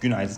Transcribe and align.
Günaydın. 0.00 0.36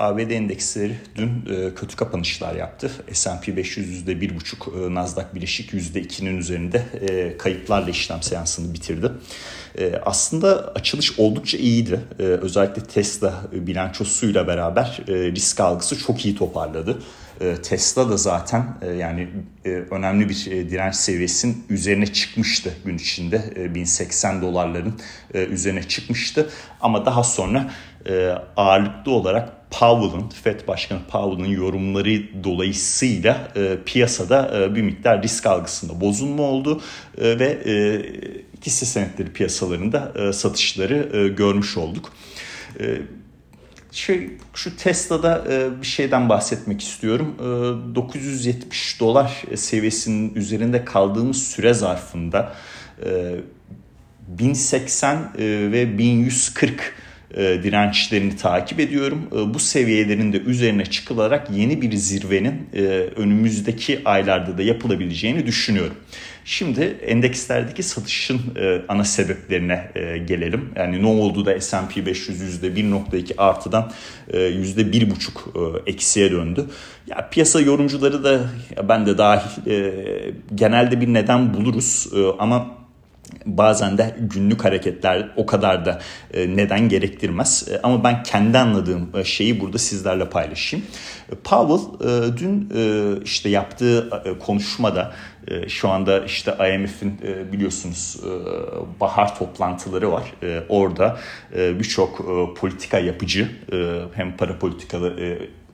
ABD 0.00 0.30
endeksleri 0.30 0.96
dün 1.16 1.28
e, 1.28 1.74
kötü 1.74 1.96
kapanışlar 1.96 2.54
yaptı. 2.54 2.90
S&P 3.12 3.56
500 3.56 4.08
%1,5, 4.08 4.86
e, 4.86 4.94
Nasdaq 4.94 5.24
Bileşik 5.34 5.72
%2'nin 5.72 6.36
üzerinde 6.38 6.82
e, 7.00 7.36
kayıplarla 7.36 7.90
işlem 7.90 8.22
seansını 8.22 8.74
bitirdi. 8.74 9.12
E, 9.78 9.94
aslında 10.06 10.72
açılış 10.74 11.18
oldukça 11.18 11.58
iyiydi. 11.58 12.00
Özellikle 12.18 12.82
Tesla 12.82 13.42
bilançosuyla 13.52 14.46
beraber 14.46 15.00
risk 15.08 15.60
algısı 15.60 15.98
çok 15.98 16.26
iyi 16.26 16.36
toparladı. 16.36 17.02
Tesla 17.62 18.10
da 18.10 18.16
zaten 18.16 18.78
yani 18.98 19.28
önemli 19.90 20.28
bir 20.28 20.44
direnç 20.44 20.94
seviyesinin 20.94 21.64
üzerine 21.70 22.06
çıkmıştı 22.06 22.72
gün 22.84 22.98
içinde. 22.98 23.74
1080 23.74 24.42
dolarların 24.42 25.00
üzerine 25.34 25.82
çıkmıştı. 25.82 26.50
Ama 26.80 27.06
daha 27.06 27.24
sonra 27.24 27.70
ağırlıklı 28.56 29.12
olarak 29.12 29.70
Powell'ın, 29.70 30.28
FED 30.28 30.68
Başkanı 30.68 31.00
Powell'ın 31.10 31.50
yorumları 31.50 32.44
dolayısıyla 32.44 33.48
piyasada 33.86 34.68
bir 34.74 34.82
miktar 34.82 35.22
risk 35.22 35.46
algısında 35.46 36.00
bozulma 36.00 36.42
oldu 36.42 36.80
ve 37.18 37.58
hisse 38.66 38.86
senetleri 38.86 39.32
piyasalarında 39.32 40.32
satışları 40.32 41.28
görmüş 41.28 41.76
olduk 41.76 42.12
şey 43.92 44.30
şu 44.54 44.76
Tesla'da 44.76 45.44
e, 45.50 45.80
bir 45.80 45.86
şeyden 45.86 46.28
bahsetmek 46.28 46.82
istiyorum. 46.82 47.34
E, 47.38 47.94
970 47.94 49.00
dolar 49.00 49.42
seviyesinin 49.54 50.34
üzerinde 50.34 50.84
kaldığımız 50.84 51.42
süre 51.42 51.74
zarfında 51.74 52.54
e, 53.04 53.34
1080 54.28 55.16
e, 55.16 55.22
ve 55.72 55.98
1140 55.98 56.70
e, 56.70 57.09
dirençlerini 57.34 58.36
takip 58.36 58.80
ediyorum. 58.80 59.22
E, 59.32 59.54
bu 59.54 59.58
seviyelerin 59.58 60.32
de 60.32 60.40
üzerine 60.40 60.86
çıkılarak 60.86 61.50
yeni 61.50 61.82
bir 61.82 61.92
zirvenin 61.92 62.68
e, 62.74 62.80
önümüzdeki 63.16 64.00
aylarda 64.04 64.58
da 64.58 64.62
yapılabileceğini 64.62 65.46
düşünüyorum. 65.46 65.94
Şimdi 66.44 66.80
endekslerdeki 67.06 67.82
satışın 67.82 68.40
ana 68.88 69.04
sebeplerine 69.04 69.90
gelelim. 70.26 70.70
Yani 70.76 71.02
ne 71.02 71.06
oldu 71.06 71.46
da 71.46 71.60
S&P 71.60 72.06
500 72.06 72.62
%1.2 72.62 73.34
artıdan 73.38 73.92
%1.5 74.32 75.82
eksiye 75.86 76.30
döndü. 76.30 76.66
Ya 77.06 77.28
piyasa 77.30 77.60
yorumcuları 77.60 78.24
da 78.24 78.40
ben 78.88 79.06
de 79.06 79.18
dahil 79.18 79.50
genelde 80.54 81.00
bir 81.00 81.14
neden 81.14 81.54
buluruz 81.54 82.08
ama 82.38 82.79
bazen 83.46 83.98
de 83.98 84.16
günlük 84.18 84.64
hareketler 84.64 85.28
o 85.36 85.46
kadar 85.46 85.84
da 85.84 86.00
e, 86.34 86.56
neden 86.56 86.88
gerektirmez. 86.88 87.68
E, 87.70 87.80
ama 87.82 88.04
ben 88.04 88.22
kendi 88.22 88.58
anladığım 88.58 89.10
e, 89.16 89.24
şeyi 89.24 89.60
burada 89.60 89.78
sizlerle 89.78 90.28
paylaşayım. 90.28 90.86
Powell 91.44 91.80
dün 92.36 92.70
işte 93.24 93.48
yaptığı 93.48 94.10
konuşmada 94.40 95.12
şu 95.68 95.88
anda 95.88 96.24
işte 96.24 96.74
IMF'in 96.74 97.18
biliyorsunuz 97.52 98.20
bahar 99.00 99.38
toplantıları 99.38 100.12
var. 100.12 100.34
Orada 100.68 101.18
birçok 101.54 102.26
politika 102.56 102.98
yapıcı 102.98 103.48
hem 104.14 104.36
para 104.36 104.58
politikalı 104.58 105.16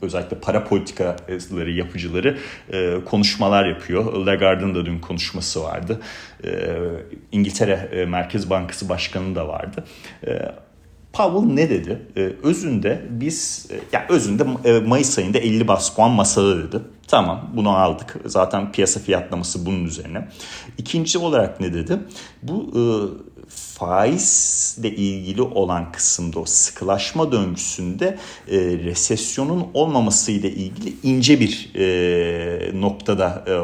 özellikle 0.06 0.38
para 0.38 0.64
politikaları 0.64 1.70
yapıcıları 1.70 2.38
e, 2.72 3.04
konuşmalar 3.04 3.66
yapıyor. 3.66 4.12
Lagarde'ın 4.12 4.74
da 4.74 4.86
dün 4.86 4.98
konuşması 4.98 5.62
vardı. 5.62 6.00
E, 6.44 6.50
İngiltere 7.32 7.88
e, 7.92 8.04
Merkez 8.04 8.50
Bankası 8.50 8.88
Başkanı 8.88 9.34
da 9.34 9.48
vardı. 9.48 9.84
E, 10.26 10.52
Powell 11.12 11.54
ne 11.54 11.70
dedi? 11.70 12.02
E, 12.16 12.32
özünde 12.42 13.02
biz, 13.10 13.68
e, 13.70 13.74
yani 13.92 14.04
özünde 14.08 14.44
e, 14.64 14.80
Mayıs 14.80 15.18
ayında 15.18 15.38
50 15.38 15.68
bas 15.68 15.94
puan 15.94 16.10
masada 16.10 16.58
dedi. 16.58 16.82
Tamam 17.08 17.50
bunu 17.54 17.76
aldık. 17.76 18.16
Zaten 18.24 18.72
piyasa 18.72 19.00
fiyatlaması 19.00 19.66
bunun 19.66 19.84
üzerine. 19.84 20.28
İkinci 20.78 21.18
olarak 21.18 21.60
ne 21.60 21.74
dedi? 21.74 21.98
Bu 22.42 22.70
e, 22.74 22.82
faizle 23.48 24.90
ilgili 24.90 25.42
olan 25.42 25.92
kısımda 25.92 26.40
o 26.40 26.44
sıkılaşma 26.44 27.32
döngüsünde 27.32 28.18
e, 28.48 28.58
resesyonun 28.60 29.66
olmaması 29.74 30.32
ile 30.32 30.50
ilgili 30.50 30.94
ince 31.02 31.40
bir 31.40 31.70
e, 31.74 32.80
noktada 32.80 33.44
e, 33.48 33.54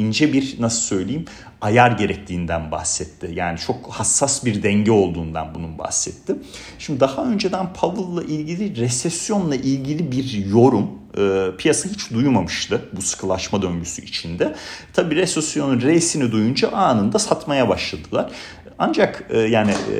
ince 0.00 0.32
bir 0.32 0.56
nasıl 0.60 0.80
söyleyeyim 0.80 1.24
ayar 1.60 1.90
gerektiğinden 1.90 2.70
bahsetti. 2.70 3.30
Yani 3.34 3.58
çok 3.58 3.86
hassas 3.90 4.44
bir 4.44 4.62
denge 4.62 4.90
olduğundan 4.92 5.54
bunun 5.54 5.78
bahsetti. 5.78 6.36
Şimdi 6.78 7.00
daha 7.00 7.24
önceden 7.24 7.72
Powell'la 7.72 8.22
ilgili 8.22 8.76
resesyonla 8.76 9.56
ilgili 9.56 10.12
bir 10.12 10.46
yorum 10.46 11.01
e, 11.18 11.50
piyasa 11.58 11.88
hiç 11.88 12.10
duymamıştı 12.10 12.80
bu 12.92 13.02
sıkılaşma 13.02 13.62
döngüsü 13.62 14.02
içinde. 14.02 14.54
Tabii 14.92 15.16
resesyonun 15.16 15.80
R'sini 15.80 16.32
duyunca 16.32 16.70
anında 16.70 17.18
satmaya 17.18 17.68
başladılar. 17.68 18.32
Ancak 18.78 19.24
e, 19.30 19.38
yani 19.38 19.70
e, 19.70 19.98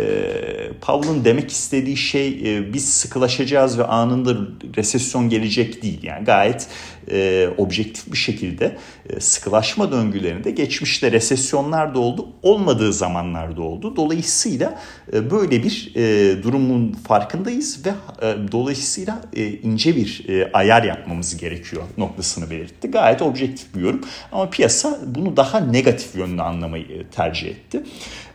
Powell'ın 0.80 1.24
demek 1.24 1.50
istediği 1.50 1.96
şey 1.96 2.28
e, 2.28 2.72
biz 2.72 2.94
sıkılaşacağız 2.94 3.78
ve 3.78 3.84
anında 3.84 4.36
resesyon 4.76 5.28
gelecek 5.28 5.82
değil. 5.82 6.00
Yani 6.02 6.24
gayet 6.24 6.68
e, 7.10 7.48
objektif 7.58 8.12
bir 8.12 8.16
şekilde 8.16 8.76
e, 9.08 9.20
sıkılaşma 9.20 9.92
döngülerinde 9.92 10.50
geçmişte 10.50 11.12
resesyonlar 11.12 11.94
da 11.94 11.98
oldu, 11.98 12.28
olmadığı 12.42 12.92
zamanlarda 12.92 13.62
oldu. 13.62 13.96
Dolayısıyla 13.96 14.80
e, 15.12 15.30
böyle 15.30 15.62
bir 15.62 15.92
e, 15.94 16.42
durumun 16.42 16.92
farkındayız 16.92 17.86
ve 17.86 17.90
e, 18.26 18.52
dolayısıyla 18.52 19.22
e, 19.36 19.48
ince 19.48 19.96
bir 19.96 20.24
e, 20.28 20.52
ayar 20.52 20.82
yapmamız 20.82 21.36
gerekiyor 21.36 21.82
noktasını 21.98 22.50
belirtti. 22.50 22.90
Gayet 22.90 23.22
objektif 23.22 23.74
bir 23.74 23.80
yorum 23.80 24.00
ama 24.32 24.50
piyasa 24.50 24.98
bunu 25.06 25.36
daha 25.36 25.60
negatif 25.60 26.14
yönlü 26.14 26.42
anlamayı 26.42 26.84
e, 26.84 27.06
tercih 27.06 27.48
etti. 27.48 27.82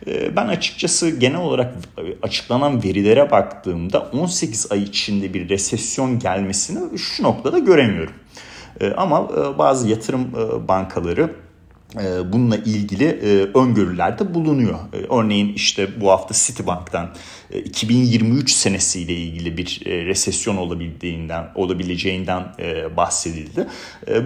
E, 0.06 0.36
ben 0.36 0.46
açıkçası 0.46 1.10
genel 1.10 1.40
olarak 1.40 1.74
açıklanan 2.22 2.84
verilere 2.84 3.30
baktığımda 3.30 4.00
18 4.00 4.72
ay 4.72 4.82
içinde 4.82 5.34
bir 5.34 5.48
resesyon 5.48 6.18
gelmesini 6.18 6.98
şu 6.98 7.22
noktada 7.22 7.58
göremiyorum. 7.58 8.14
E, 8.80 8.92
ama 8.92 9.28
e, 9.36 9.58
bazı 9.58 9.88
yatırım 9.88 10.20
e, 10.20 10.68
bankaları 10.68 11.30
bununla 12.24 12.56
ilgili 12.56 13.20
öngörülerde 13.54 14.34
bulunuyor. 14.34 14.78
Örneğin 15.10 15.54
işte 15.54 16.00
bu 16.00 16.10
hafta 16.10 16.34
Citibank'tan 16.34 17.08
2023 17.54 18.52
senesiyle 18.52 19.14
ilgili 19.14 19.56
bir 19.56 19.80
resesyon 19.84 20.56
olabildiğinden 20.56 21.44
olabileceğinden 21.54 22.44
bahsedildi. 22.96 23.66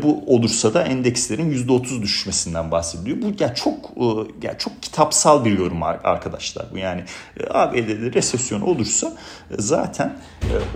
Bu 0.03 0.25
olursa 0.27 0.75
da 0.75 0.83
endekslerin 0.83 1.53
%30 1.53 2.03
düşmesinden 2.03 2.71
bahsediliyor. 2.71 3.23
Bu 3.23 3.27
yani 3.41 3.55
çok 3.55 3.91
yani 4.43 4.59
çok 4.59 4.83
kitapsal 4.83 5.45
bir 5.45 5.59
yorum 5.59 5.83
arkadaşlar. 5.83 6.67
Bu 6.73 6.79
yani 6.79 7.05
ABD'de 7.51 8.13
resesyon 8.13 8.61
olursa 8.61 9.17
zaten 9.59 10.19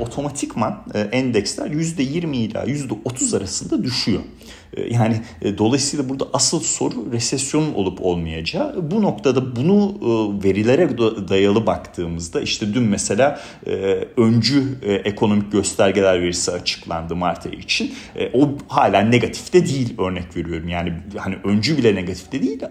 otomatikman 0.01 0.85
endeksler 1.13 1.67
%20 1.67 2.37
ila 2.37 2.65
%30 2.65 3.37
arasında 3.37 3.85
düşüyor. 3.85 4.23
Yani 4.91 5.21
dolayısıyla 5.59 6.09
burada 6.09 6.29
asıl 6.33 6.61
soru 6.61 7.13
resesyonun 7.13 7.75
olup 7.75 8.03
olmayacağı. 8.03 8.91
Bu 8.91 9.03
noktada 9.03 9.57
bunu 9.57 9.95
verilere 10.45 10.99
dayalı 11.29 11.67
baktığımızda 11.67 12.36
baktığımızda 12.37 12.41
işte 12.41 12.75
dün 12.75 12.83
mesela 12.83 13.41
e, 13.67 13.71
öncü 14.17 14.79
e, 14.83 14.95
ekonomik 14.95 15.53
göstergeler 15.53 16.23
verisi 16.23 16.53
açıklandı 16.53 17.17
Mart 17.17 17.47
ayı 17.47 17.59
için. 17.59 17.95
E, 18.17 18.31
o 18.33 18.59
hala 18.69 19.01
negatifte 19.01 19.67
değil 19.67 19.95
örnek 19.99 20.37
veriyorum. 20.37 20.69
Yani 20.69 20.93
hani 21.17 21.37
öncü 21.45 21.77
bile 21.77 21.95
negatifte 21.95 22.43
değil 22.43 22.63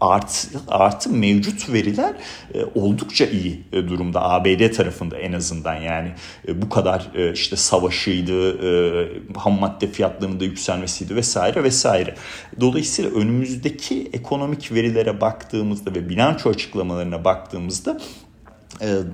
artı, 0.00 0.48
artı 0.68 1.10
mevcut 1.10 1.72
veriler 1.72 2.14
e, 2.54 2.64
oldukça 2.74 3.26
iyi 3.26 3.64
e, 3.72 3.88
durumda 3.88 4.22
ABD 4.22 4.72
tarafında 4.72 5.18
en 5.18 5.32
azından 5.32 5.74
yani 5.74 6.12
e, 6.48 6.62
bu 6.62 6.68
kadar 6.68 7.10
e, 7.14 7.32
işte 7.32 7.56
savaşıydı, 7.56 8.50
e, 8.50 9.08
ham 9.36 9.60
madde 9.60 9.86
fiyatlarının 9.86 10.40
da 10.40 10.44
yükselmesiydi 10.44 11.16
vesaire 11.16 11.64
vesaire. 11.64 12.14
Dolayısıyla 12.60 13.10
önümüzdeki 13.10 14.10
ekonomik 14.12 14.72
verilere 14.72 15.20
baktığımızda 15.20 15.94
ve 15.94 16.08
bilanço 16.08 16.50
açıklamalarına 16.50 17.24
baktığımızda 17.24 18.00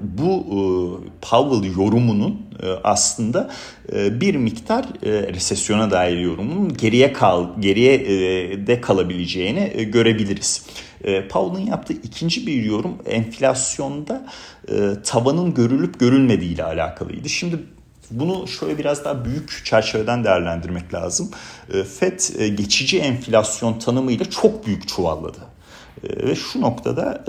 bu 0.03 0.31
e, 0.41 0.57
Powell 1.21 1.77
yorumunun 1.77 2.47
e, 2.63 2.67
aslında 2.85 3.51
e, 3.93 4.21
bir 4.21 4.35
miktar 4.35 4.87
resesyona 5.05 5.91
dair 5.91 6.19
yorumunun 6.19 6.77
geriye 6.77 7.13
kal 7.13 7.61
geriye 7.61 8.01
de 8.67 8.81
kalabileceğini 8.81 9.91
görebiliriz. 9.93 10.67
Powell'ın 11.31 11.67
yaptığı 11.67 11.93
ikinci 11.93 12.47
bir 12.47 12.63
yorum 12.65 12.99
enflasyonda 13.07 14.27
tavanın 15.05 15.55
görülüp 15.55 16.01
görülmediği 16.01 16.55
ile 16.55 16.65
alakalıydı. 16.65 17.29
Şimdi 17.29 17.57
bunu 18.11 18.49
şöyle 18.49 18.79
biraz 18.79 19.05
daha 19.05 19.25
büyük 19.25 19.63
çerçeveden 19.65 20.25
değerlendirmek 20.25 20.95
lazım. 20.95 21.31
FED 21.99 22.21
geçici 22.57 22.99
enflasyon 22.99 23.79
tanımıyla 23.79 24.31
çok 24.31 24.67
büyük 24.67 24.89
çuvalladı. 24.89 25.39
Ve 26.05 26.35
şu 26.35 26.61
noktada 26.61 27.25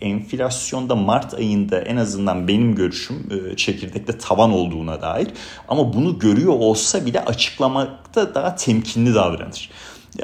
enflasyonda 0.00 0.94
Mart 0.94 1.34
ayında 1.34 1.80
en 1.80 1.96
azından 1.96 2.48
benim 2.48 2.74
görüşüm 2.74 3.28
çekirdekte 3.56 4.18
tavan 4.18 4.52
olduğuna 4.52 5.02
dair 5.02 5.28
ama 5.68 5.92
bunu 5.92 6.18
görüyor 6.18 6.52
olsa 6.52 7.06
bile 7.06 7.24
açıklamakta 7.24 8.34
daha 8.34 8.56
temkinli 8.56 9.14
davranır. 9.14 9.70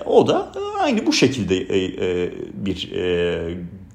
O 0.06 0.26
da 0.26 0.52
aynı 0.80 1.06
bu 1.06 1.12
şekilde 1.12 1.68
bir 2.54 2.90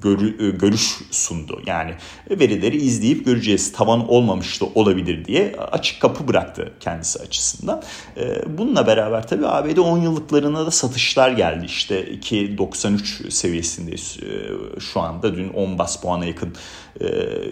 görü, 0.01 0.47
e, 0.47 0.49
görüş 0.49 0.97
sundu. 1.11 1.61
Yani 1.65 1.95
verileri 2.29 2.77
izleyip 2.77 3.25
göreceğiz 3.25 3.71
tavan 3.71 4.09
olmamış 4.09 4.61
da 4.61 4.65
olabilir 4.75 5.25
diye 5.25 5.55
açık 5.71 6.01
kapı 6.01 6.27
bıraktı 6.27 6.73
kendisi 6.79 7.19
açısından. 7.19 7.83
E, 8.17 8.57
bununla 8.57 8.87
beraber 8.87 9.27
tabii 9.27 9.47
ABD 9.47 9.77
10 9.77 9.97
yıllıklarına 9.97 10.65
da 10.65 10.71
satışlar 10.71 11.31
geldi. 11.31 11.65
İşte 11.65 12.03
2.93 12.03 13.31
seviyesindeyiz 13.31 14.17
e, 14.21 14.79
şu 14.79 14.99
anda. 14.99 15.35
Dün 15.35 15.49
10 15.49 15.77
bas 15.77 16.01
puana 16.01 16.25
yakın 16.25 16.55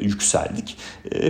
yükseldik. 0.02 0.78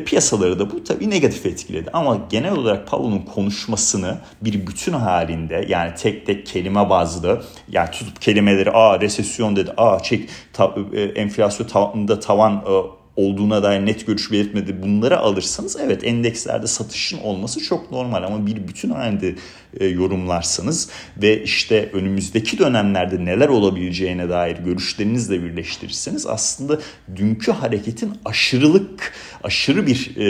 Piyasaları 0.06 0.60
da 0.60 0.72
bu 0.72 0.84
tabii 0.84 1.10
negatif 1.10 1.46
etkiledi. 1.46 1.90
Ama 1.94 2.28
genel 2.30 2.52
olarak 2.52 2.88
Powell'ın 2.88 3.20
konuşmasını 3.20 4.18
bir 4.42 4.68
bütün 4.68 4.94
halinde 4.94 5.66
yani 5.70 5.96
tek 5.96 6.26
tek 6.26 6.46
kelime 6.46 6.90
bazlı 6.90 7.44
yani 7.70 7.92
tutup 7.92 8.22
kelimeleri 8.22 8.72
aa 8.72 9.02
resesyon 9.02 9.56
dedi 9.56 9.72
aa 9.78 10.00
çek 10.00 10.30
ta, 10.54 10.76
enflasyon 11.16 11.68
tavanında 11.68 12.20
tavan 12.20 12.54
e, 12.54 12.74
olduğuna 13.18 13.64
dair 13.64 13.86
net 13.86 14.08
görüş 14.08 14.32
belirtmedi. 14.32 14.82
Bunları 14.82 15.20
alırsanız 15.20 15.78
evet 15.80 16.04
endekslerde 16.04 16.68
satışın 16.68 17.20
olması 17.20 17.60
çok 17.60 17.92
normal 17.92 18.24
ama 18.24 18.48
bir 18.48 18.68
bütün 18.68 18.90
halinde 18.90 19.36
e, 19.80 19.86
yorumlarsanız 19.86 20.90
ve 21.18 21.44
işte 21.44 21.90
önümüzdeki 21.94 22.58
dönemlerde 22.60 23.26
neler 23.26 23.48
olabileceğine 23.48 24.30
dair 24.30 24.58
görüşlerinizle 24.58 25.44
birleştirirseniz 25.44 26.26
aslında 26.28 26.80
dünkü 27.16 27.52
hareketin 27.52 28.14
aşırılık 28.26 29.14
aşırı 29.44 29.88
bir 29.88 30.18
e, 30.18 30.26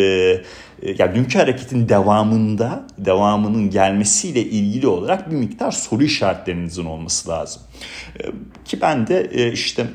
e 0.82 0.96
yani 0.98 1.16
dünkü 1.16 1.38
hareketin 1.38 1.90
devamında 1.90 2.88
devamının 2.98 3.70
gelmesiyle 3.70 4.42
ilgili 4.44 4.88
olarak 4.88 5.32
bir 5.32 5.36
miktar 5.36 5.72
soru 5.72 6.04
işaretlerinizin 6.04 6.86
olması 6.86 7.30
lazım. 7.30 7.62
E, 8.20 8.24
ki 8.66 8.82
ben 8.82 9.08
de 9.08 9.52
işte 9.54 9.88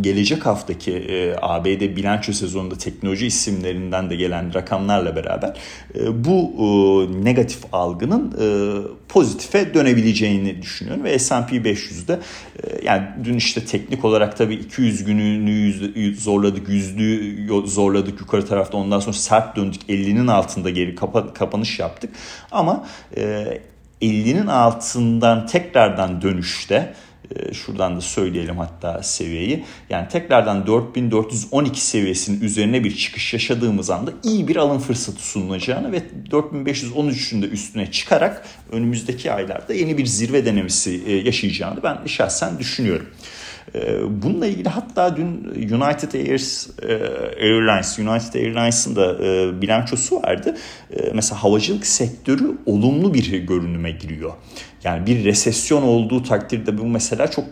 gelecek 0.00 0.46
haftaki 0.46 0.92
e, 0.92 1.36
ABD 1.42 1.96
bilanço 1.96 2.32
sezonunda 2.32 2.78
teknoloji 2.78 3.26
isimlerinden 3.26 4.10
de 4.10 4.16
gelen 4.16 4.54
rakamlarla 4.54 5.16
beraber 5.16 5.56
e, 5.94 6.24
bu 6.24 6.52
e, 6.58 7.24
negatif 7.24 7.58
algının 7.72 8.32
e, 8.32 8.46
pozitife 9.08 9.74
dönebileceğini 9.74 10.62
düşünüyorum 10.62 11.04
ve 11.04 11.18
S&P 11.18 11.56
500'de 11.56 12.20
e, 12.62 12.84
yani 12.86 13.06
dün 13.24 13.34
işte 13.34 13.64
teknik 13.64 14.04
olarak 14.04 14.36
tabii 14.36 14.54
200 14.54 15.04
gününü 15.04 15.50
yüzde, 15.50 16.14
zorladık, 16.14 16.68
yüzlüğü 16.68 17.46
zorladık 17.66 18.20
yukarı 18.20 18.46
tarafta 18.46 18.76
ondan 18.76 19.00
sonra 19.00 19.12
sert 19.12 19.56
döndük 19.56 19.82
50'nin 19.88 20.26
altında 20.26 20.70
geri 20.70 20.94
kapa, 20.94 21.32
kapanış 21.32 21.78
yaptık. 21.78 22.10
Ama 22.50 22.86
e, 23.16 23.44
50'nin 24.02 24.46
altından 24.46 25.46
tekrardan 25.46 26.22
dönüşte 26.22 26.94
şuradan 27.52 27.96
da 27.96 28.00
söyleyelim 28.00 28.58
hatta 28.58 29.02
seviyeyi. 29.02 29.64
Yani 29.90 30.08
tekrardan 30.08 30.66
4412 30.66 31.80
seviyesinin 31.80 32.40
üzerine 32.40 32.84
bir 32.84 32.96
çıkış 32.96 33.32
yaşadığımız 33.32 33.90
anda 33.90 34.12
iyi 34.22 34.48
bir 34.48 34.56
alım 34.56 34.78
fırsatı 34.78 35.22
sunulacağını 35.22 35.92
ve 35.92 36.02
4513'ün 36.30 37.42
de 37.42 37.46
üstüne 37.46 37.90
çıkarak 37.90 38.46
önümüzdeki 38.72 39.32
aylarda 39.32 39.74
yeni 39.74 39.98
bir 39.98 40.06
zirve 40.06 40.46
denemesi 40.46 41.02
e, 41.06 41.12
yaşayacağını 41.12 41.82
ben 41.82 42.06
şahsen 42.06 42.58
düşünüyorum. 42.58 43.06
Ee, 43.74 44.22
bununla 44.22 44.46
ilgili 44.46 44.68
hatta 44.68 45.16
dün 45.16 45.44
United 45.54 46.12
Airs, 46.12 46.68
e, 46.82 46.92
Airlines, 47.42 47.98
United 47.98 48.34
Airlines'ın 48.34 48.96
da 48.96 49.24
e, 49.24 49.60
bilançosu 49.62 50.22
vardı. 50.22 50.56
Mesela 51.14 51.42
havacılık 51.44 51.86
sektörü 51.86 52.56
olumlu 52.66 53.14
bir 53.14 53.32
görünüme 53.32 53.90
giriyor. 53.90 54.32
Yani 54.84 55.06
bir 55.06 55.24
resesyon 55.24 55.82
olduğu 55.82 56.22
takdirde 56.22 56.78
bu 56.78 56.84
mesela 56.84 57.30
çok 57.30 57.44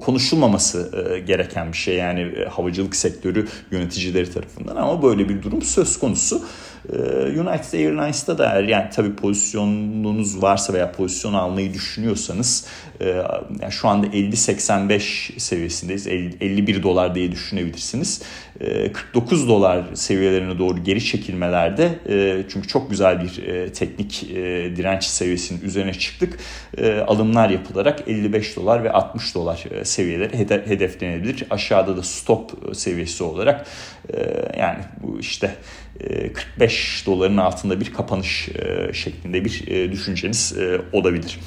konuşulmaması 0.00 0.90
e, 1.12 1.18
gereken 1.18 1.72
bir 1.72 1.76
şey. 1.76 1.96
Yani 1.96 2.20
e, 2.20 2.44
havacılık 2.44 2.96
sektörü 2.96 3.48
yöneticileri 3.70 4.30
tarafından 4.30 4.76
ama 4.76 5.02
böyle 5.02 5.28
bir 5.28 5.42
durum 5.42 5.62
söz 5.62 5.98
konusu. 5.98 6.42
E, 6.88 6.96
United 7.40 7.78
Airlines'ta 7.78 8.38
da 8.38 8.46
eğer 8.46 8.64
yani 8.64 8.90
tabii 8.90 9.14
pozisyonunuz 9.14 10.42
varsa 10.42 10.72
veya 10.72 10.92
pozisyon 10.92 11.34
almayı 11.34 11.74
düşünüyorsanız 11.74 12.66
yani 13.60 13.72
şu 13.72 13.88
anda 13.88 14.06
50-85 14.06 15.40
seviyesindeyiz. 15.40 16.06
51 16.06 16.82
dolar 16.82 17.14
diye 17.14 17.32
düşünebilirsiniz. 17.32 18.22
49 18.92 19.48
dolar 19.48 19.84
seviyelerine 19.94 20.58
doğru 20.58 20.84
geri 20.84 21.04
çekilmelerde 21.04 21.98
çünkü 22.52 22.68
çok 22.68 22.90
güzel 22.90 23.22
bir 23.22 23.32
teknik 23.72 24.28
direnç 24.76 25.04
seviyesinin 25.04 25.60
üzerine 25.60 25.94
çıktık. 25.94 26.38
Alımlar 27.06 27.50
yapılarak 27.50 28.08
55 28.08 28.56
dolar 28.56 28.84
ve 28.84 28.92
60 28.92 29.34
dolar 29.34 29.64
seviyeleri 29.82 30.38
hedeflenebilir. 30.68 31.44
Aşağıda 31.50 31.96
da 31.96 32.02
stop 32.02 32.52
seviyesi 32.76 33.24
olarak 33.24 33.66
yani 34.58 34.78
bu 35.02 35.20
işte 35.20 35.56
45 36.34 37.04
doların 37.06 37.36
altında 37.36 37.80
bir 37.80 37.92
kapanış 37.92 38.48
şeklinde 38.92 39.44
bir 39.44 39.90
düşünceniz 39.92 40.54
olabilir. 40.92 41.38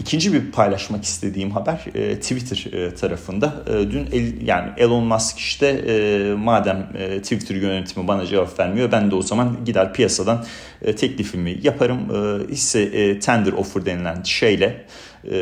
İkinci 0.00 0.32
bir 0.32 0.50
paylaşmak 0.52 1.04
istediğim 1.04 1.50
haber 1.50 1.84
e, 1.94 2.20
Twitter 2.20 2.72
e, 2.72 2.94
tarafında. 2.94 3.64
E, 3.66 3.72
dün 3.72 4.08
el, 4.12 4.46
yani 4.46 4.70
Elon 4.76 5.04
Musk 5.04 5.38
işte 5.38 5.66
e, 5.66 6.34
madem 6.34 6.88
e, 6.98 7.22
Twitter 7.22 7.54
yönetimi 7.54 8.08
bana 8.08 8.26
cevap 8.26 8.58
vermiyor 8.58 8.92
ben 8.92 9.10
de 9.10 9.14
o 9.14 9.22
zaman 9.22 9.56
gider 9.64 9.92
piyasadan 9.92 10.44
e, 10.82 10.96
teklifimi 10.96 11.58
yaparım. 11.62 11.98
E, 11.98 12.48
hisse 12.52 12.82
e, 12.82 13.18
tender 13.18 13.52
offer 13.52 13.86
denilen 13.86 14.22
şeyle 14.22 14.66
e, 14.66 14.84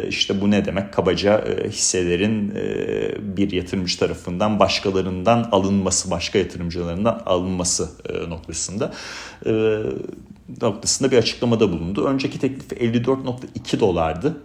işte 0.09 0.41
bu 0.41 0.51
ne 0.51 0.65
demek? 0.65 0.93
Kabaca 0.93 1.39
e, 1.39 1.69
hisselerin 1.69 2.55
e, 2.57 3.37
bir 3.37 3.51
yatırımcı 3.51 3.99
tarafından 3.99 4.59
başkalarından 4.59 5.49
alınması, 5.53 6.11
başka 6.11 6.39
yatırımcılarından 6.39 7.23
alınması 7.27 7.89
noktasında 8.29 8.93
noktasında 10.63 11.11
bir 11.11 11.19
açıklamada 11.19 11.73
bulundu. 11.73 12.07
Önceki 12.07 12.39
teklifi 12.39 12.75
54.2 12.75 13.81
dolardı. 13.81 14.37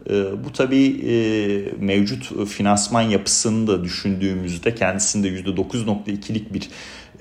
Bu 0.46 0.54
tabii 0.54 1.74
mevcut 1.80 2.48
finansman 2.48 3.02
yapısını 3.02 3.68
da 3.68 3.84
düşündüğümüzde 3.84 4.76
kendisinde 4.76 5.30
%9.2'lik 5.30 6.54
bir 6.54 6.70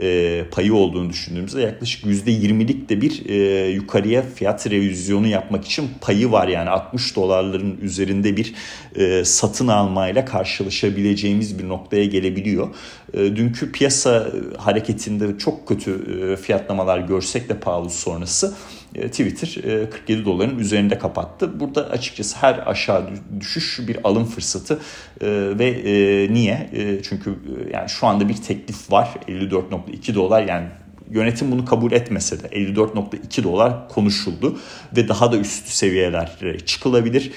e, 0.01 0.45
payı 0.51 0.75
olduğunu 0.75 1.11
düşündüğümüzde 1.11 1.61
yaklaşık 1.61 2.05
%20'lik 2.05 2.89
de 2.89 3.01
bir 3.01 3.27
e, 3.27 3.69
yukarıya 3.71 4.23
fiyat 4.23 4.71
revizyonu 4.71 5.27
yapmak 5.27 5.65
için 5.65 5.91
payı 6.01 6.33
var. 6.33 6.49
Yani 6.49 6.71
60 6.71 7.17
dolarların 7.17 7.79
üzerinde 7.83 8.37
bir 8.37 8.55
e, 8.97 9.25
satın 9.25 9.69
almayla 9.69 10.25
karşılaşabileceğimiz 10.25 11.59
bir 11.59 11.69
noktaya 11.69 12.05
gelebiliyor. 12.05 12.69
E, 13.15 13.19
dünkü 13.19 13.73
piyasa 13.73 14.33
hareketinde 14.59 15.39
çok 15.39 15.69
kötü 15.69 15.91
e, 16.33 16.37
fiyatlamalar 16.37 16.99
görsek 16.99 17.49
de 17.49 17.61
Paulus 17.61 17.95
sonrası 17.95 18.55
Twitter 18.95 19.49
47 19.91 20.23
e, 20.23 20.25
doların 20.25 20.59
üzerinde 20.59 20.99
kapattı. 20.99 21.61
Burada 21.61 21.91
açıkçası 21.91 22.37
her 22.37 22.71
aşağı 22.71 23.11
düşüş 23.41 23.89
bir 23.89 23.99
alım 24.05 24.25
fırsatı 24.25 24.81
e, 25.21 25.29
ve 25.59 26.29
niye? 26.31 26.71
Çünkü 27.03 27.39
yani 27.73 27.89
şu 27.89 28.07
anda 28.07 28.29
bir 28.29 28.37
teklif 28.37 28.93
var 28.93 29.09
54.2 29.29 30.15
dolar 30.15 30.43
yani 30.43 30.67
yönetim 31.11 31.51
bunu 31.51 31.65
kabul 31.65 31.93
etmese 31.93 32.43
de 32.43 32.47
54.2 32.47 33.43
dolar 33.43 33.89
konuşuldu 33.89 34.59
ve 34.97 35.09
daha 35.09 35.33
da 35.33 35.37
üst 35.37 35.69
seviyelere 35.69 36.61
çıkılabilir. 36.61 37.33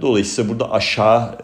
Dolayısıyla 0.00 0.50
burada 0.50 0.72
aşağı 0.72 1.38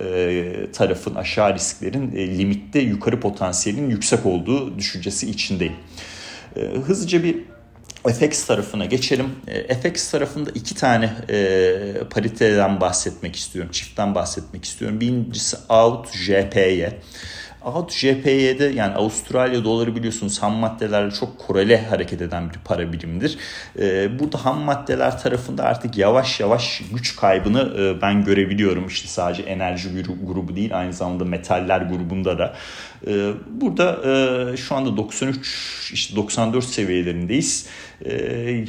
tarafın, 0.73 1.15
aşağı 1.15 1.55
risklerin 1.55 2.13
limitte 2.39 2.81
yukarı 2.81 3.21
potansiyelin 3.21 3.91
yüksek 3.91 4.27
olduğu 4.27 4.79
düşüncesi 4.79 5.31
içindeyim. 5.31 5.75
Hızlıca 6.87 7.23
bir 7.23 7.37
FX 8.13 8.47
tarafına 8.47 8.85
geçelim. 8.85 9.27
E, 9.47 9.75
FX 9.75 10.11
tarafında 10.11 10.51
iki 10.55 10.75
tane 10.75 11.13
e, 11.31 12.05
pariteden 12.11 12.81
bahsetmek 12.81 13.37
istiyorum. 13.37 13.73
Çiftten 13.73 14.15
bahsetmek 14.15 14.65
istiyorum. 14.65 15.01
Birincisi 15.01 15.57
Out 15.69 16.17
JPY. 16.17 16.85
Out 17.65 17.93
JPY'de 17.93 18.65
yani 18.65 18.95
Avustralya 18.95 19.65
doları 19.65 19.97
biliyorsunuz 19.97 20.43
ham 20.43 20.53
maddelerle 20.53 21.11
çok 21.11 21.39
korele 21.39 21.87
hareket 21.87 22.23
eden 22.23 22.51
bir 22.51 22.59
para 22.65 22.93
birimidir. 22.93 23.39
Ee, 23.79 24.19
burada 24.19 24.45
ham 24.45 24.59
maddeler 24.59 25.19
tarafında 25.19 25.65
artık 25.65 25.99
yavaş 25.99 26.41
yavaş 26.41 26.83
güç 26.93 27.17
kaybını 27.17 27.75
e, 27.81 28.03
ben 28.03 28.25
görebiliyorum. 28.25 28.87
İşte 28.87 29.09
sadece 29.09 29.43
enerji 29.43 30.03
grubu 30.27 30.57
değil 30.57 30.79
aynı 30.79 30.93
zamanda 30.93 31.25
metaller 31.25 31.81
grubunda 31.81 32.39
da 32.39 32.55
Burada 33.51 34.57
şu 34.57 34.75
anda 34.75 34.97
93 34.97 35.91
işte 35.93 36.17
94 36.17 36.65
seviyelerindeyiz. 36.65 37.67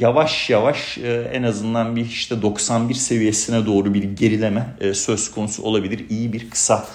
Yavaş 0.00 0.50
yavaş 0.50 0.98
en 1.32 1.42
azından 1.42 1.96
bir 1.96 2.04
işte 2.04 2.42
91 2.42 2.94
seviyesine 2.94 3.66
doğru 3.66 3.94
bir 3.94 4.02
gerileme 4.02 4.76
söz 4.92 5.30
konusu 5.30 5.62
olabilir. 5.62 6.04
İyi 6.10 6.32
bir 6.32 6.50
kısa 6.50 6.88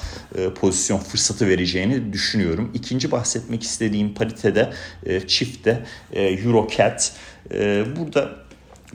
pozisyon 0.56 0.98
fırsatı 0.98 1.48
vereceğini 1.48 2.14
düşünüyorum. 2.14 2.72
İkinci 2.74 3.12
bahsetmek 3.12 3.64
istediğim 3.64 4.14
paritede 4.14 4.74
çifte 5.28 5.86
Eurocat. 6.14 7.14
Burada 8.00 8.30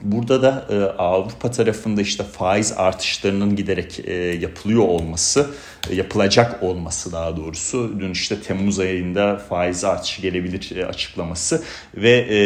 Burada 0.03 0.41
da 0.41 0.65
e, 0.69 0.75
Avrupa 1.01 1.51
tarafında 1.51 2.01
işte 2.01 2.23
faiz 2.23 2.73
artışlarının 2.77 3.55
giderek 3.55 3.99
e, 4.05 4.13
yapılıyor 4.13 4.83
olması, 4.83 5.49
e, 5.89 5.95
yapılacak 5.95 6.63
olması 6.63 7.11
daha 7.11 7.37
doğrusu. 7.37 7.99
Dün 7.99 8.11
işte 8.11 8.41
Temmuz 8.41 8.79
ayında 8.79 9.37
faiz 9.37 9.83
artışı 9.83 10.21
gelebilir 10.21 10.75
e, 10.75 10.85
açıklaması 10.85 11.63
ve 11.95 12.11
e, 12.11 12.37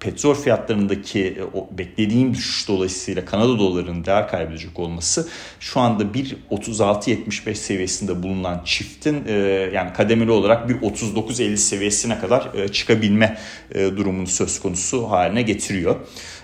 petrol 0.00 0.34
fiyatlarındaki 0.34 1.26
e, 1.26 1.42
o 1.58 1.68
beklediğim 1.78 2.34
düşüş 2.34 2.68
dolayısıyla 2.68 3.24
Kanada 3.24 3.58
dolarının 3.58 4.04
değer 4.04 4.28
kaybedecek 4.28 4.78
olması 4.78 5.28
şu 5.60 5.80
anda 5.80 6.02
1.36.75 6.02 7.54
seviyesinde 7.54 8.22
bulunan 8.22 8.62
çiftin 8.64 9.24
e, 9.26 9.32
yani 9.74 9.92
kademeli 9.92 10.30
olarak 10.30 10.70
1.39.50 10.70 11.56
seviyesine 11.56 12.18
kadar 12.18 12.54
e, 12.54 12.68
çıkabilme 12.68 13.38
e, 13.74 13.96
durumunu 13.96 14.26
söz 14.26 14.60
konusu 14.60 15.10
haline 15.10 15.42
getiriyor. 15.42 15.96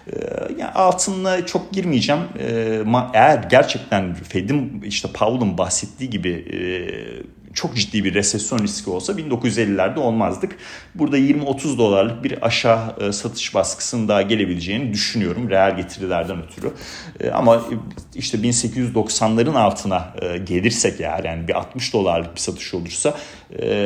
Ee, 0.06 0.14
yani 0.59 0.71
altınla 0.71 1.47
çok 1.47 1.73
girmeyeceğim. 1.73 2.23
Ee, 2.38 2.82
eğer 3.14 3.42
gerçekten 3.50 4.14
Fed'in 4.14 4.82
işte 4.82 5.09
Powell'ın 5.09 5.59
bahsettiği 5.59 6.11
gibi 6.11 6.28
e, 6.30 6.59
çok 7.54 7.76
ciddi 7.76 8.04
bir 8.04 8.14
resesyon 8.14 8.59
riski 8.59 8.90
olsa 8.90 9.12
1950'lerde 9.12 9.99
olmazdık. 9.99 10.56
Burada 10.94 11.18
20-30 11.18 11.78
dolarlık 11.78 12.25
bir 12.25 12.47
aşağı 12.47 12.97
e, 13.00 13.12
satış 13.12 13.54
baskısının 13.54 14.09
daha 14.09 14.23
gelebileceğini 14.23 14.92
düşünüyorum 14.92 15.50
reel 15.50 15.76
getirilerden 15.76 16.42
ötürü. 16.42 16.73
E, 17.21 17.30
ama 17.30 17.62
işte 18.14 18.38
1890'ların 18.38 19.59
altına 19.59 20.14
e, 20.23 20.38
gelirsek 20.38 21.00
eğer 21.00 21.25
yani 21.25 21.49
bir 21.49 21.54
60 21.54 21.92
dolarlık 21.92 22.35
bir 22.35 22.40
satış 22.40 22.75
olursa 22.75 23.14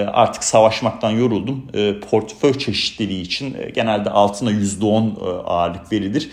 artık 0.06 0.44
savaşmaktan 0.44 1.10
yoruldum. 1.10 1.66
Portföy 2.10 2.58
çeşitliliği 2.58 3.22
için 3.22 3.56
genelde 3.74 4.10
altına 4.10 4.52
%10 4.52 5.42
ağırlık 5.44 5.92
verilir. 5.92 6.30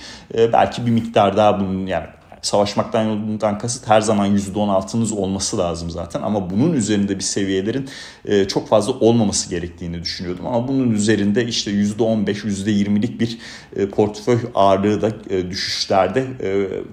Belki 0.54 0.86
bir 0.86 0.92
miktar 0.92 1.38
daha 1.38 1.60
bunun 1.60 1.86
yani 1.86 2.06
savaşmaktan 2.44 3.04
yolundan 3.04 3.58
kasıt 3.58 3.88
her 3.88 4.02
zaman 4.02 4.38
%16'nız 4.38 5.14
olması 5.14 5.58
lazım 5.58 5.90
zaten 5.90 6.22
ama 6.22 6.50
bunun 6.50 6.74
üzerinde 6.74 7.16
bir 7.16 7.24
seviyelerin 7.24 7.90
e, 8.26 8.48
çok 8.48 8.68
fazla 8.68 8.94
olmaması 8.94 9.50
gerektiğini 9.50 10.02
düşünüyordum 10.04 10.48
ama 10.48 10.68
bunun 10.68 10.92
üzerinde 10.92 11.46
işte 11.46 11.72
%15 11.72 12.26
%20'lik 12.26 13.20
bir 13.20 13.38
e, 13.76 13.90
portföy 13.90 14.38
ağırlığı 14.56 15.02
da 15.02 15.12
e, 15.30 15.50
düşüşlerde 15.50 16.28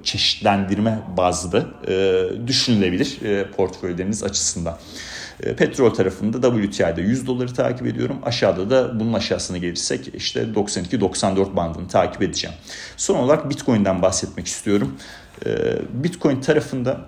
çeşitlendirme 0.02 0.98
bazlı 1.16 1.66
düşünülebilir 2.46 3.18
portföyleriniz 3.56 4.22
açısından. 4.22 4.78
Petrol 5.40 5.90
tarafında 5.90 6.42
WTI'de 6.42 7.02
100 7.02 7.26
doları 7.26 7.54
takip 7.54 7.86
ediyorum. 7.86 8.16
Aşağıda 8.24 8.70
da 8.70 9.00
bunun 9.00 9.12
aşağısına 9.12 9.58
gelirsek 9.58 10.14
işte 10.14 10.42
92-94 10.42 11.56
bandını 11.56 11.88
takip 11.88 12.22
edeceğim. 12.22 12.56
Son 12.96 13.14
olarak 13.14 13.50
Bitcoin'den 13.50 14.02
bahsetmek 14.02 14.46
istiyorum. 14.46 14.96
Ee, 15.46 15.78
Bitcoin 15.92 16.40
tarafında 16.40 17.00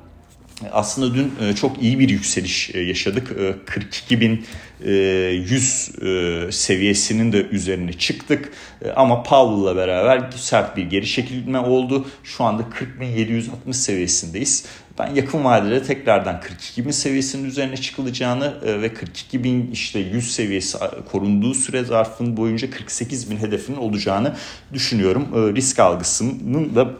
aslında 0.73 1.15
dün 1.15 1.33
e, 1.41 1.55
çok 1.55 1.83
iyi 1.83 1.99
bir 1.99 2.09
yükseliş 2.09 2.75
e, 2.75 2.81
yaşadık. 2.81 3.31
42.100 3.67 6.49
e, 6.49 6.53
seviyesinin 6.53 7.33
de 7.33 7.47
üzerine 7.47 7.93
çıktık. 7.93 8.53
Ama 8.97 9.23
Powell'la 9.23 9.77
beraber 9.77 10.31
sert 10.37 10.77
bir 10.77 10.83
geri 10.83 11.07
çekilme 11.07 11.59
oldu. 11.59 12.07
Şu 12.25 12.45
anda 12.45 12.63
40.760 13.01 13.73
seviyesindeyiz. 13.73 14.65
Ben 14.99 15.15
yakın 15.15 15.45
vadede 15.45 15.83
tekrardan 15.83 16.41
42.000 16.41 16.93
seviyesinin 16.93 17.45
üzerine 17.45 17.77
çıkılacağını 17.77 18.61
ve 18.83 18.87
42.000 18.87 19.71
işte 19.71 19.99
100 19.99 20.35
seviyesi 20.35 20.79
korunduğu 21.13 21.55
süre 21.55 21.85
zarfının 21.85 22.37
boyunca 22.37 22.69
48.000 22.69 23.37
hedefinin 23.37 23.77
olacağını 23.77 24.37
düşünüyorum. 24.73 25.29
Risk 25.57 25.79
algısının 25.79 26.75
da 26.75 26.91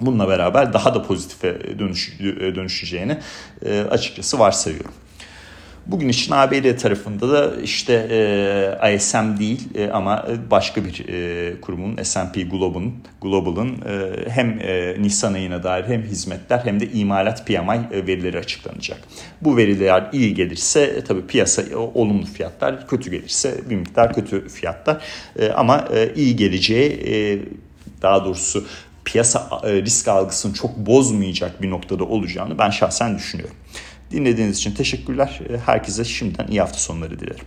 bununla 0.00 0.28
beraber 0.28 0.72
daha 0.72 0.94
da 0.94 1.02
pozitife 1.02 1.78
dönüş, 1.78 2.18
dönüşeceğini 2.54 3.18
e, 3.66 3.80
açıkçası 3.80 4.38
varsayıyorum. 4.38 4.92
Bugün 5.86 6.08
için 6.08 6.32
ABD 6.32 6.76
tarafında 6.78 7.32
da 7.32 7.60
işte 7.60 8.06
e, 8.82 8.94
ISM 8.94 9.38
değil 9.38 9.68
e, 9.74 9.90
ama 9.90 10.26
başka 10.50 10.84
bir 10.84 11.08
e, 11.08 11.60
kurumun 11.60 12.02
S&P 12.02 12.42
Global'ın 12.42 12.94
Global'ın 13.22 13.68
e, 13.68 14.30
hem 14.30 14.60
e, 14.60 14.96
Nisan 14.98 15.34
ayına 15.34 15.62
dair 15.62 15.84
hem 15.84 16.02
hizmetler 16.02 16.60
hem 16.64 16.80
de 16.80 16.92
imalat 16.92 17.46
PMI 17.46 17.80
e, 17.92 18.06
verileri 18.06 18.38
açıklanacak. 18.38 18.98
Bu 19.40 19.56
veriler 19.56 20.08
iyi 20.12 20.34
gelirse 20.34 20.82
e, 20.82 21.04
tabii 21.04 21.26
piyasa 21.26 21.62
e, 21.62 21.76
olumlu 21.76 22.26
fiyatlar, 22.26 22.88
kötü 22.88 23.10
gelirse 23.10 23.60
bir 23.70 23.76
miktar 23.76 24.14
kötü 24.14 24.48
fiyatlar. 24.48 25.02
E, 25.38 25.50
ama 25.50 25.88
e, 25.94 26.14
iyi 26.14 26.36
geleceği 26.36 26.90
e, 26.90 27.38
daha 28.02 28.24
doğrusu 28.24 28.64
piyasa 29.04 29.60
e, 29.64 29.72
risk 29.72 30.08
algısını 30.08 30.54
çok 30.54 30.76
bozmayacak 30.76 31.62
bir 31.62 31.70
noktada 31.70 32.04
olacağını 32.04 32.58
ben 32.58 32.70
şahsen 32.70 33.16
düşünüyorum. 33.16 33.56
Dinlediğiniz 34.12 34.58
için 34.58 34.74
teşekkürler. 34.74 35.40
Herkese 35.66 36.04
şimdiden 36.04 36.46
iyi 36.46 36.60
hafta 36.60 36.78
sonları 36.78 37.20
dilerim. 37.20 37.44